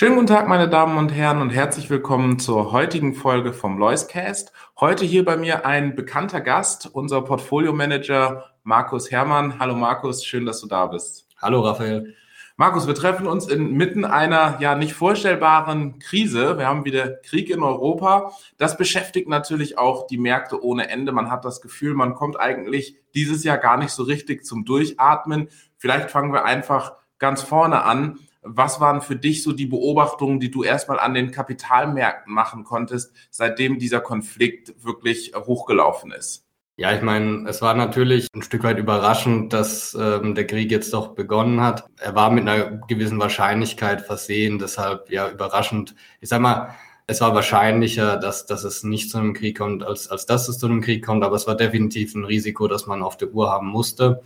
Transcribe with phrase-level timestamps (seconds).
[0.00, 4.50] Schönen guten Tag, meine Damen und Herren, und herzlich willkommen zur heutigen Folge vom Loiscast.
[4.80, 9.58] Heute hier bei mir ein bekannter Gast, unser Portfolio-Manager Markus Herrmann.
[9.58, 11.28] Hallo Markus, schön, dass du da bist.
[11.36, 12.14] Hallo Raphael.
[12.56, 16.56] Markus, wir treffen uns inmitten einer ja nicht vorstellbaren Krise.
[16.56, 18.32] Wir haben wieder Krieg in Europa.
[18.56, 21.12] Das beschäftigt natürlich auch die Märkte ohne Ende.
[21.12, 25.50] Man hat das Gefühl, man kommt eigentlich dieses Jahr gar nicht so richtig zum Durchatmen.
[25.76, 28.18] Vielleicht fangen wir einfach ganz vorne an.
[28.42, 33.12] Was waren für dich so die Beobachtungen, die du erstmal an den Kapitalmärkten machen konntest,
[33.30, 36.46] seitdem dieser Konflikt wirklich hochgelaufen ist?
[36.80, 40.94] Ja, ich meine, es war natürlich ein Stück weit überraschend, dass ähm, der Krieg jetzt
[40.94, 41.84] doch begonnen hat.
[41.98, 45.94] Er war mit einer gewissen Wahrscheinlichkeit versehen, deshalb ja überraschend.
[46.22, 46.74] Ich sag mal,
[47.06, 50.58] es war wahrscheinlicher, dass, dass es nicht zu einem Krieg kommt, als, als dass es
[50.58, 53.50] zu einem Krieg kommt, aber es war definitiv ein Risiko, das man auf der Uhr
[53.50, 54.22] haben musste.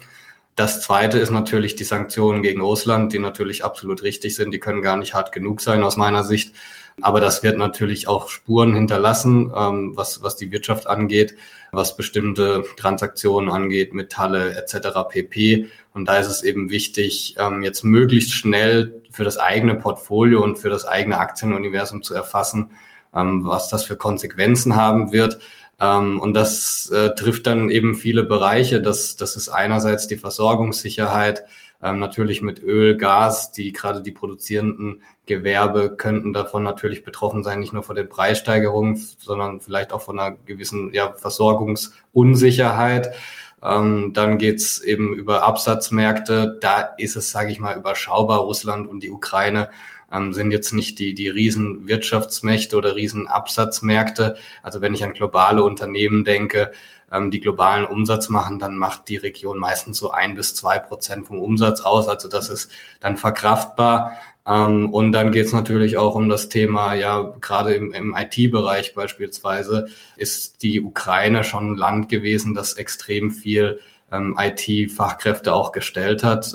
[0.57, 4.53] Das zweite ist natürlich die Sanktionen gegen Russland, die natürlich absolut richtig sind.
[4.53, 6.55] Die können gar nicht hart genug sein aus meiner Sicht.
[7.01, 11.35] Aber das wird natürlich auch Spuren hinterlassen, ähm, was, was die Wirtschaft angeht,
[11.73, 15.09] was bestimmte Transaktionen angeht, Metalle etc.
[15.09, 15.69] pp.
[15.93, 20.57] Und da ist es eben wichtig, ähm, jetzt möglichst schnell für das eigene Portfolio und
[20.57, 22.71] für das eigene Aktienuniversum zu erfassen,
[23.13, 25.41] ähm, was das für Konsequenzen haben wird.
[25.81, 28.81] Ähm, und das äh, trifft dann eben viele Bereiche.
[28.81, 31.45] Das, das ist einerseits die Versorgungssicherheit,
[31.83, 37.61] ähm, natürlich mit Öl, Gas, die gerade die produzierenden Gewerbe könnten davon natürlich betroffen sein,
[37.61, 43.15] nicht nur von den Preissteigerungen, sondern vielleicht auch von einer gewissen ja, Versorgungsunsicherheit.
[43.63, 46.59] Ähm, dann geht's eben über Absatzmärkte.
[46.61, 48.41] Da ist es, sage ich mal, überschaubar.
[48.41, 49.71] Russland und die Ukraine
[50.13, 54.37] ähm, sind jetzt nicht die, die riesen Wirtschaftsmächte oder riesen Absatzmärkte.
[54.63, 56.73] Also wenn ich an globale Unternehmen denke,
[57.13, 61.27] ähm, die globalen Umsatz machen, dann macht die Region meistens so ein bis zwei Prozent
[61.27, 62.09] vom Umsatz aus.
[62.09, 62.71] Also das ist
[63.01, 64.19] dann verkraftbar.
[64.47, 68.95] Ähm, und dann geht es natürlich auch um das Thema, ja, gerade im, im IT-Bereich
[68.95, 73.81] beispielsweise ist die Ukraine schon ein Land gewesen, das extrem viel
[74.13, 76.55] ähm, IT-Fachkräfte auch gestellt hat.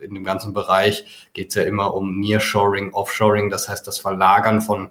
[0.00, 4.60] In dem ganzen Bereich geht es ja immer um Nearshoring, Offshoring, das heißt das Verlagern
[4.60, 4.90] von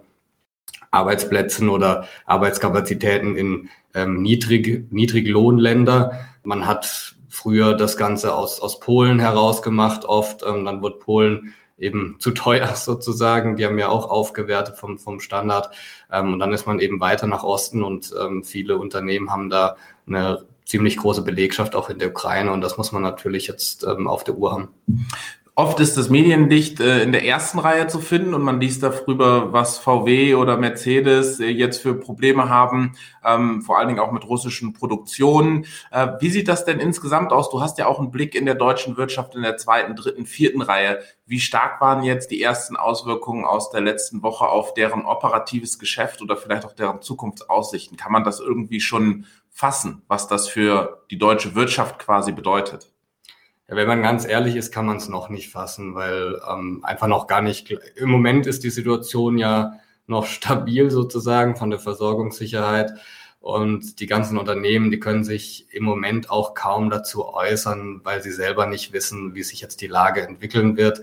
[0.91, 6.27] Arbeitsplätzen oder Arbeitskapazitäten in ähm, Niedrig, Niedriglohnländer.
[6.43, 10.43] Man hat früher das Ganze aus, aus Polen herausgemacht, oft.
[10.43, 13.55] Ähm, dann wird Polen eben zu teuer sozusagen.
[13.55, 15.71] Die haben ja auch aufgewertet vom, vom Standard.
[16.11, 19.75] Ähm, und dann ist man eben weiter nach Osten und ähm, viele Unternehmen haben da
[20.07, 24.07] eine ziemlich große Belegschaft auch in der Ukraine und das muss man natürlich jetzt ähm,
[24.07, 24.69] auf der Uhr haben.
[25.55, 29.53] Oft ist das Mediendicht äh, in der ersten Reihe zu finden und man liest darüber,
[29.53, 32.93] was VW oder Mercedes äh, jetzt für Probleme haben,
[33.23, 35.67] ähm, vor allen Dingen auch mit russischen Produktionen.
[35.91, 37.51] Äh, wie sieht das denn insgesamt aus?
[37.51, 40.63] Du hast ja auch einen Blick in der deutschen Wirtschaft in der zweiten, dritten, vierten
[40.63, 41.01] Reihe.
[41.27, 46.23] Wie stark waren jetzt die ersten Auswirkungen aus der letzten Woche auf deren operatives Geschäft
[46.23, 47.95] oder vielleicht auch deren Zukunftsaussichten?
[47.95, 52.91] Kann man das irgendwie schon fassen, was das für die deutsche Wirtschaft quasi bedeutet?
[53.67, 57.27] Wenn man ganz ehrlich ist, kann man es noch nicht fassen, weil ähm, einfach noch
[57.27, 57.71] gar nicht.
[57.95, 62.91] Im Moment ist die Situation ja noch stabil sozusagen von der Versorgungssicherheit.
[63.39, 68.31] Und die ganzen Unternehmen, die können sich im Moment auch kaum dazu äußern, weil sie
[68.31, 71.01] selber nicht wissen, wie sich jetzt die Lage entwickeln wird.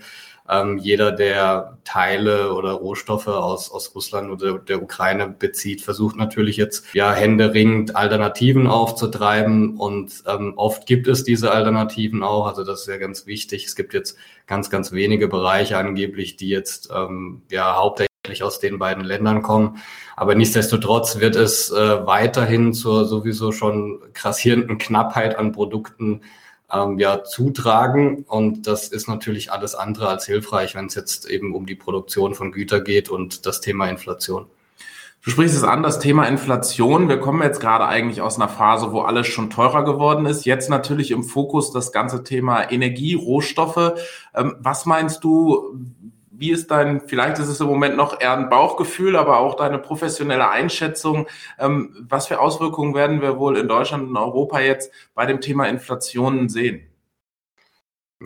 [0.51, 6.57] Ähm, jeder, der Teile oder Rohstoffe aus, aus Russland oder der Ukraine bezieht, versucht natürlich
[6.57, 9.77] jetzt ja händeringend Alternativen aufzutreiben.
[9.79, 12.47] Und ähm, oft gibt es diese Alternativen auch.
[12.47, 13.67] Also das ist ja ganz wichtig.
[13.67, 14.19] Es gibt jetzt
[14.49, 19.79] ganz, ganz wenige Bereiche angeblich, die jetzt ähm, ja hauptsächlich aus den beiden Ländern kommen.
[20.17, 26.23] Aber nichtsdestotrotz wird es äh, weiterhin zur sowieso schon krassierenden Knappheit an Produkten
[26.73, 28.25] ähm, ja zutragen.
[28.29, 32.35] Und das ist natürlich alles andere als hilfreich, wenn es jetzt eben um die Produktion
[32.35, 34.47] von Gütern geht und das Thema Inflation.
[35.23, 37.11] Du sprichst es an, das Thema Inflation.
[37.11, 40.47] Wir kommen jetzt gerade eigentlich aus einer Phase, wo alles schon teurer geworden ist.
[40.47, 44.01] Jetzt natürlich im Fokus das ganze Thema Energie, Rohstoffe.
[44.35, 45.75] Ähm, was meinst du,
[46.41, 49.79] wie ist dein, vielleicht ist es im Moment noch eher ein Bauchgefühl, aber auch deine
[49.79, 51.27] professionelle Einschätzung?
[51.59, 55.69] Ähm, was für Auswirkungen werden wir wohl in Deutschland und Europa jetzt bei dem Thema
[55.69, 56.87] Inflation sehen?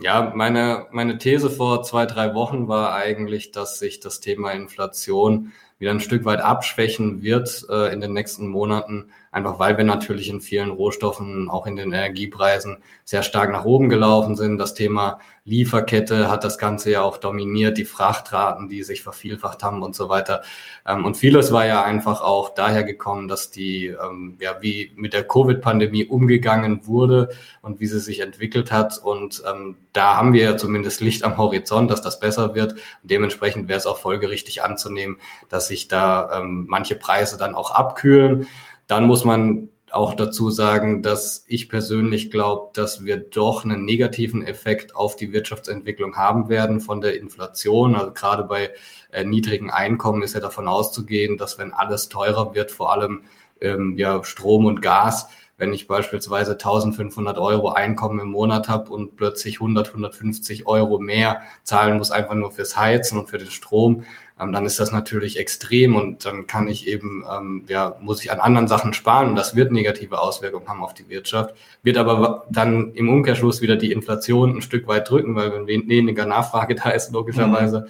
[0.01, 5.51] Ja, meine, meine These vor zwei, drei Wochen war eigentlich, dass sich das Thema Inflation
[5.77, 10.29] wieder ein Stück weit abschwächen wird äh, in den nächsten Monaten, einfach weil wir natürlich
[10.29, 14.57] in vielen Rohstoffen, auch in den Energiepreisen, sehr stark nach oben gelaufen sind.
[14.57, 19.83] Das Thema Lieferkette hat das Ganze ja auch dominiert, die Frachtraten, die sich vervielfacht haben
[19.83, 20.41] und so weiter.
[20.87, 25.13] Ähm, und vieles war ja einfach auch daher gekommen, dass die, ähm, ja, wie mit
[25.13, 27.29] der Covid-Pandemie umgegangen wurde
[27.61, 28.97] und wie sie sich entwickelt hat.
[28.97, 32.73] Und ähm, da haben wir ja zumindest Licht am Horizont, dass das besser wird.
[32.73, 35.17] Und dementsprechend wäre es auch folgerichtig anzunehmen,
[35.49, 38.47] dass sich da ähm, manche Preise dann auch abkühlen.
[38.87, 44.45] Dann muss man auch dazu sagen, dass ich persönlich glaube, dass wir doch einen negativen
[44.45, 47.95] Effekt auf die Wirtschaftsentwicklung haben werden von der Inflation.
[47.95, 48.71] Also gerade bei
[49.11, 53.23] äh, niedrigen Einkommen ist ja davon auszugehen, dass wenn alles teurer wird, vor allem
[53.61, 59.15] ähm, ja Strom und Gas, wenn ich beispielsweise 1500 Euro Einkommen im Monat habe und
[59.15, 64.03] plötzlich 100, 150 Euro mehr zahlen muss, einfach nur fürs Heizen und für den Strom,
[64.39, 68.31] ähm, dann ist das natürlich extrem und dann kann ich eben, ähm, ja, muss ich
[68.31, 72.45] an anderen Sachen sparen und das wird negative Auswirkungen haben auf die Wirtschaft, wird aber
[72.49, 76.89] dann im Umkehrschluss wieder die Inflation ein Stück weit drücken, weil wenn weniger Nachfrage da
[76.89, 77.87] ist, logischerweise,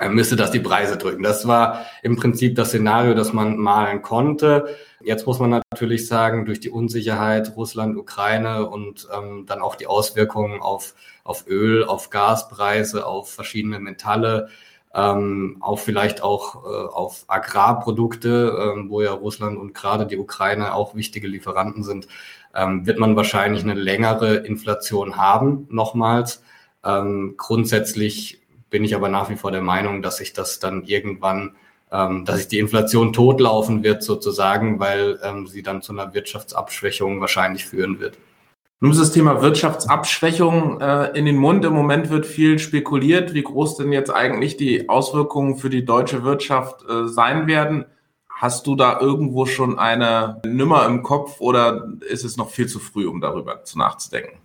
[0.00, 0.14] mhm.
[0.14, 1.22] müsste das die Preise drücken.
[1.22, 4.76] Das war im Prinzip das Szenario, das man malen konnte.
[5.02, 9.86] Jetzt muss man natürlich sagen, durch die Unsicherheit Russland, Ukraine und ähm, dann auch die
[9.86, 14.48] Auswirkungen auf, auf Öl, auf Gaspreise, auf verschiedene Metalle,
[14.94, 20.74] ähm, auch vielleicht auch äh, auf Agrarprodukte, ähm, wo ja Russland und gerade die Ukraine
[20.74, 22.08] auch wichtige Lieferanten sind,
[22.54, 26.42] ähm, wird man wahrscheinlich eine längere Inflation haben, nochmals.
[26.84, 28.40] Ähm, grundsätzlich
[28.70, 31.56] bin ich aber nach wie vor der Meinung, dass sich das dann irgendwann,
[31.92, 37.20] ähm, dass sich die Inflation totlaufen wird sozusagen, weil ähm, sie dann zu einer Wirtschaftsabschwächung
[37.20, 38.18] wahrscheinlich führen wird.
[38.82, 41.66] Nun ist das Thema Wirtschaftsabschwächung äh, in den Mund.
[41.66, 46.24] Im Moment wird viel spekuliert, wie groß denn jetzt eigentlich die Auswirkungen für die deutsche
[46.24, 47.84] Wirtschaft äh, sein werden.
[48.30, 52.78] Hast du da irgendwo schon eine Nummer im Kopf oder ist es noch viel zu
[52.78, 54.38] früh, um darüber zu nachzudenken?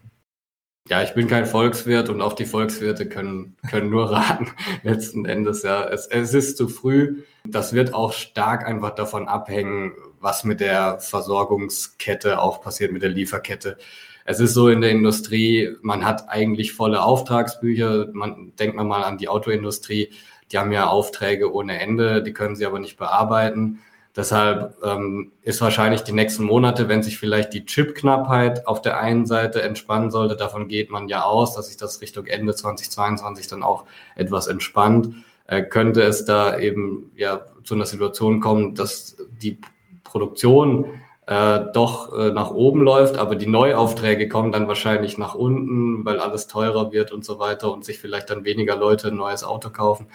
[0.90, 4.52] Ja, ich bin kein Volkswirt und auch die Volkswirte können, können nur raten,
[4.84, 5.64] letzten Endes.
[5.64, 7.24] Ja, es, es ist zu früh.
[7.46, 13.12] Das wird auch stark einfach davon abhängen, was mit der Versorgungskette auch passiert, mit der
[13.12, 13.78] Lieferkette
[14.26, 18.08] es ist so in der Industrie, man hat eigentlich volle Auftragsbücher.
[18.12, 20.10] Man denkt man mal an die Autoindustrie,
[20.52, 23.82] die haben ja Aufträge ohne Ende, die können sie aber nicht bearbeiten.
[24.16, 29.28] Deshalb ähm, ist wahrscheinlich die nächsten Monate, wenn sich vielleicht die Chipknappheit auf der einen
[29.28, 33.62] Seite entspannen sollte, davon geht man ja aus, dass sich das Richtung Ende 2022 dann
[33.62, 33.86] auch
[34.16, 35.14] etwas entspannt,
[35.48, 39.60] äh, könnte es da eben ja zu einer Situation kommen, dass die
[40.04, 46.06] Produktion äh, doch äh, nach oben läuft, aber die Neuaufträge kommen dann wahrscheinlich nach unten,
[46.06, 49.44] weil alles teurer wird und so weiter und sich vielleicht dann weniger Leute ein neues
[49.44, 50.08] Auto kaufen.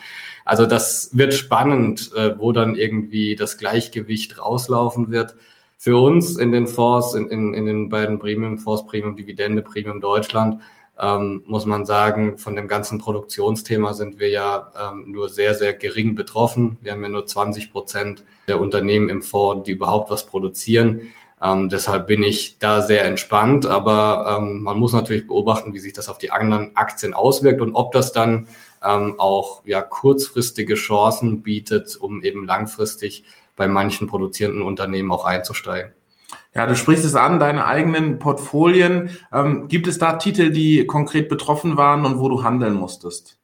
[0.44, 5.34] Also das wird spannend, äh, wo dann irgendwie das Gleichgewicht rauslaufen wird.
[5.76, 10.60] Für uns in den Fonds, in, in, in den beiden Premium-Fonds, Premium Dividende, Premium Deutschland,
[11.00, 15.72] ähm, muss man sagen, von dem ganzen Produktionsthema sind wir ja ähm, nur sehr, sehr
[15.72, 16.76] gering betroffen.
[16.82, 21.12] Wir haben ja nur 20 Prozent der Unternehmen im Fonds, die überhaupt was produzieren.
[21.42, 25.94] Ähm, deshalb bin ich da sehr entspannt, aber ähm, man muss natürlich beobachten, wie sich
[25.94, 28.48] das auf die anderen Aktien auswirkt und ob das dann
[28.84, 33.24] ähm, auch ja kurzfristige Chancen bietet, um eben langfristig
[33.56, 35.92] bei manchen produzierenden Unternehmen auch einzusteigen.
[36.54, 39.10] Ja, du sprichst es an, deine eigenen Portfolien.
[39.32, 43.38] Ähm, gibt es da Titel, die konkret betroffen waren und wo du handeln musstest?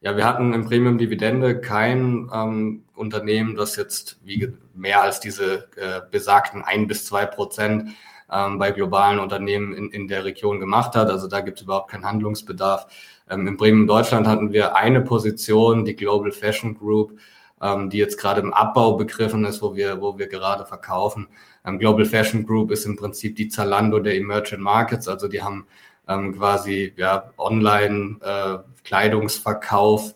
[0.00, 5.68] Ja, wir hatten im Premium Dividende kein ähm, Unternehmen, das jetzt wie mehr als diese
[5.76, 7.90] äh, besagten ein bis zwei Prozent
[8.30, 11.10] ähm, bei globalen Unternehmen in, in der Region gemacht hat.
[11.10, 12.86] Also da gibt es überhaupt keinen Handlungsbedarf.
[13.28, 17.18] Ähm, Im Premium Deutschland hatten wir eine Position, die Global Fashion Group,
[17.62, 21.28] ähm, die jetzt gerade im Abbau begriffen ist, wo wir, wo wir gerade verkaufen.
[21.64, 25.66] Ähm, Global Fashion Group ist im Prinzip die Zalando der Emerging Markets, also die haben
[26.08, 28.58] ähm, quasi ja, online äh,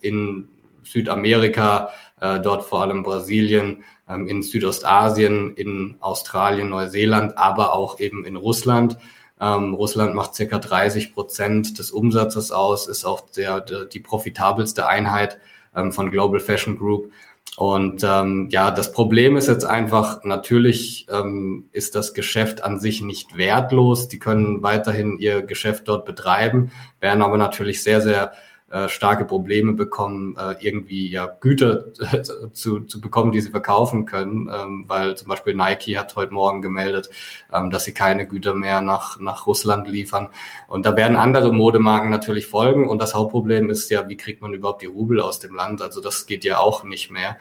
[0.00, 0.48] in
[0.82, 8.24] Südamerika, äh, dort vor allem Brasilien, ähm, in Südostasien, in Australien, Neuseeland, aber auch eben
[8.24, 8.96] in Russland.
[9.40, 14.86] Ähm, Russland macht circa 30 Prozent des Umsatzes aus, ist auch der, der die profitabelste
[14.86, 15.38] Einheit
[15.74, 17.12] ähm, von Global Fashion Group.
[17.56, 23.02] Und ähm, ja, das Problem ist jetzt einfach, natürlich ähm, ist das Geschäft an sich
[23.02, 24.08] nicht wertlos.
[24.08, 28.32] Die können weiterhin ihr Geschäft dort betreiben, werden aber natürlich sehr, sehr
[28.72, 31.92] äh, starke Probleme bekommen, äh, irgendwie ja Güter
[32.54, 36.62] zu, zu bekommen, die sie verkaufen können, ähm, weil zum Beispiel Nike hat heute Morgen
[36.62, 37.10] gemeldet,
[37.52, 40.30] ähm, dass sie keine Güter mehr nach, nach Russland liefern.
[40.68, 42.88] Und da werden andere Modemarken natürlich folgen.
[42.88, 45.82] Und das Hauptproblem ist ja, wie kriegt man überhaupt die Rubel aus dem Land?
[45.82, 47.36] Also das geht ja auch nicht mehr.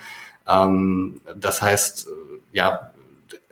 [0.46, 2.10] Ähm, das heißt,
[2.52, 2.92] ja,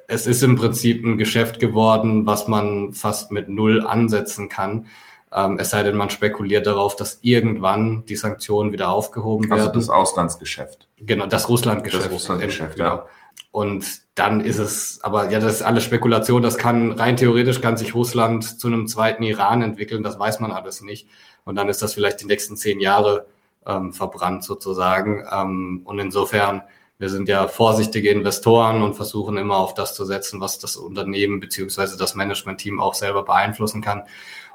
[0.10, 4.88] es ist im Prinzip ein Geschäft geworden, was man fast mit Null ansetzen kann.
[5.32, 9.76] Ähm, es sei denn, man spekuliert darauf, dass irgendwann die Sanktionen wieder aufgehoben also werden.
[9.76, 10.88] Also das Auslandsgeschäft.
[10.98, 12.06] Genau, das Russlandgeschäft.
[12.06, 12.88] Das Russlandgeschäft, genau.
[12.88, 13.06] ja.
[13.52, 16.42] Und dann ist es, aber ja, das ist alles Spekulation.
[16.42, 20.04] Das kann rein theoretisch kann sich Russland zu einem zweiten Iran entwickeln.
[20.04, 21.08] Das weiß man alles nicht.
[21.46, 23.26] Und dann ist das vielleicht die nächsten zehn Jahre
[23.66, 25.26] ähm, verbrannt sozusagen.
[25.32, 26.64] Ähm, und insofern
[27.00, 31.40] wir sind ja vorsichtige Investoren und versuchen immer auf das zu setzen, was das Unternehmen
[31.40, 34.04] beziehungsweise das Management-Team auch selber beeinflussen kann.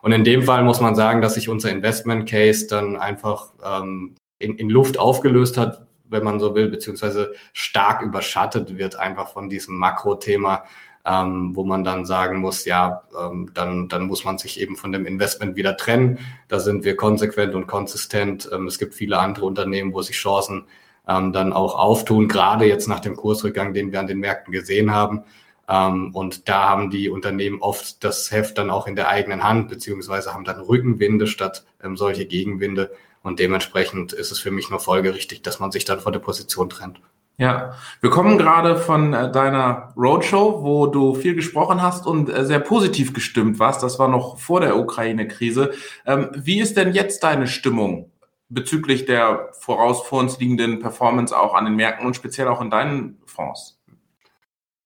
[0.02, 4.14] Und in dem Fall muss man sagen, dass sich unser Investment Case dann einfach ähm,
[4.38, 9.48] in, in Luft aufgelöst hat, wenn man so will, beziehungsweise stark überschattet wird einfach von
[9.48, 10.64] diesem Makrothema,
[11.06, 14.92] ähm, wo man dann sagen muss, ja, ähm, dann, dann muss man sich eben von
[14.92, 16.18] dem Investment wieder trennen.
[16.48, 18.50] Da sind wir konsequent und konsistent.
[18.52, 20.66] Ähm, es gibt viele andere Unternehmen, wo sich Chancen
[21.08, 24.92] ähm, dann auch auftun, gerade jetzt nach dem Kursrückgang, den wir an den Märkten gesehen
[24.92, 25.25] haben.
[25.68, 29.68] Ähm, und da haben die Unternehmen oft das Heft dann auch in der eigenen Hand,
[29.68, 32.90] beziehungsweise haben dann Rückenwinde statt ähm, solche Gegenwinde.
[33.23, 36.68] Und dementsprechend ist es für mich nur folgerichtig, dass man sich dann von der Position
[36.68, 37.00] trennt.
[37.37, 42.44] Ja, wir kommen gerade von äh, deiner Roadshow, wo du viel gesprochen hast und äh,
[42.44, 43.82] sehr positiv gestimmt warst.
[43.82, 45.73] Das war noch vor der Ukraine-Krise.
[46.06, 48.11] Ähm, wie ist denn jetzt deine Stimmung
[48.48, 52.70] bezüglich der voraus vor uns liegenden Performance auch an den Märkten und speziell auch in
[52.70, 53.80] deinen Fonds?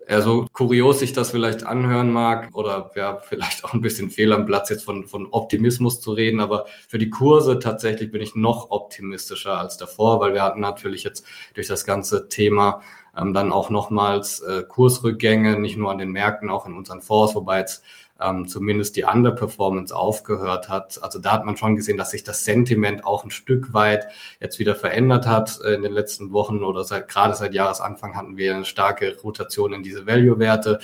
[0.09, 4.47] Also kurios sich das vielleicht anhören mag oder ja, vielleicht auch ein bisschen fehl am
[4.47, 8.71] Platz jetzt von, von Optimismus zu reden, aber für die Kurse tatsächlich bin ich noch
[8.71, 12.81] optimistischer als davor, weil wir hatten natürlich jetzt durch das ganze Thema
[13.19, 17.35] ähm, dann auch nochmals äh, Kursrückgänge, nicht nur an den Märkten, auch in unseren Fonds,
[17.35, 17.83] wobei jetzt
[18.21, 21.01] ähm, zumindest die Underperformance aufgehört hat.
[21.03, 24.09] Also da hat man schon gesehen, dass sich das Sentiment auch ein Stück weit
[24.41, 28.37] jetzt wieder verändert hat äh, in den letzten Wochen oder seit gerade seit Jahresanfang hatten
[28.37, 30.81] wir eine starke Rotation in diese Value-Werte.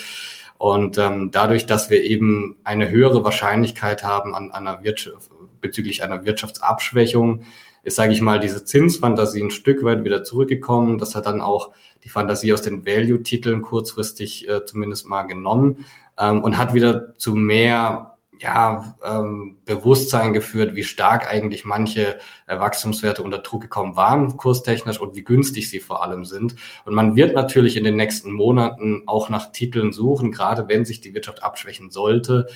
[0.59, 6.03] Und ähm, dadurch, dass wir eben eine höhere Wahrscheinlichkeit haben an, an einer Wirtschaft, bezüglich
[6.03, 7.45] einer Wirtschaftsabschwächung,
[7.83, 10.99] ist, sage ich mal, diese Zinsfantasie ein Stück weit wieder zurückgekommen.
[10.99, 11.73] Das hat dann auch
[12.05, 15.87] die Fantasie aus den Value-Titeln kurzfristig äh, zumindest mal genommen
[16.19, 22.59] ähm, und hat wieder zu mehr ja, ähm, Bewusstsein geführt, wie stark eigentlich manche äh,
[22.59, 26.57] Wachstumswerte unter Druck gekommen waren, kurstechnisch und wie günstig sie vor allem sind.
[26.85, 31.01] Und man wird natürlich in den nächsten Monaten auch nach Titeln suchen, gerade wenn sich
[31.01, 32.49] die Wirtschaft abschwächen sollte,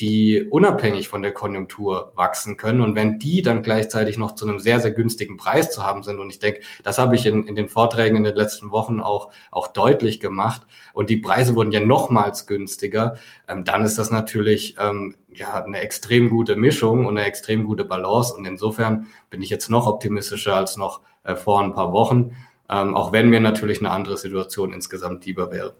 [0.00, 2.80] die unabhängig von der Konjunktur wachsen können.
[2.80, 6.18] Und wenn die dann gleichzeitig noch zu einem sehr, sehr günstigen Preis zu haben sind,
[6.18, 9.30] und ich denke, das habe ich in, in den Vorträgen in den letzten Wochen auch,
[9.52, 13.16] auch deutlich gemacht, und die Preise wurden ja nochmals günstiger,
[13.48, 17.84] ähm, dann ist das natürlich ähm, ja eine extrem gute Mischung und eine extrem gute
[17.84, 18.34] Balance.
[18.34, 22.36] Und insofern bin ich jetzt noch optimistischer als noch äh, vor ein paar Wochen,
[22.68, 25.74] ähm, auch wenn mir natürlich eine andere Situation insgesamt lieber wäre.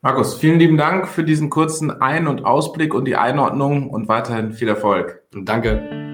[0.00, 4.52] Markus, vielen lieben Dank für diesen kurzen Ein- und Ausblick und die Einordnung und weiterhin
[4.52, 5.22] viel Erfolg.
[5.32, 6.07] Danke.